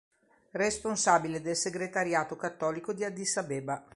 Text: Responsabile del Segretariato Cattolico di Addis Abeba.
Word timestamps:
Responsabile 0.53 1.41
del 1.43 1.55
Segretariato 1.55 2.35
Cattolico 2.35 2.91
di 2.91 3.03
Addis 3.03 3.37
Abeba. 3.37 3.85